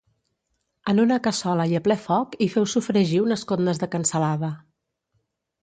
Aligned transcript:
En 0.93 1.01
una 1.03 1.17
cassola 1.27 1.67
i 1.73 1.77
a 1.81 1.83
ple 1.89 1.97
foc 2.07 2.35
hi 2.39 2.49
feu 2.55 2.67
sofregir 2.73 3.21
unes 3.29 3.47
cotnes 3.55 3.85
de 3.85 3.91
cansalada 3.99 4.53